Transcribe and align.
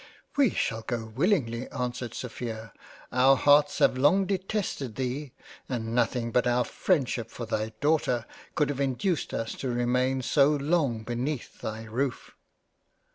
"We 0.35 0.49
shall 0.49 0.81
go 0.81 1.05
willingly; 1.05 1.69
(answered 1.69 2.15
Sophia) 2.15 2.73
our 3.11 3.35
hearts 3.35 3.77
have 3.77 3.99
long 3.99 4.25
detested 4.25 4.95
thee, 4.95 5.31
and 5.69 5.93
nothing 5.93 6.31
but 6.31 6.47
our 6.47 6.63
freindship 6.63 7.29
for 7.29 7.45
thy 7.45 7.73
Daughter 7.81 8.25
could 8.55 8.69
have 8.69 8.79
induced 8.81 9.31
us 9.31 9.53
to 9.59 9.69
remain 9.69 10.23
so 10.23 10.55
long 10.55 11.03
be 11.03 11.13
neath 11.13 11.61
thy 11.61 11.83
roof." 11.83 12.31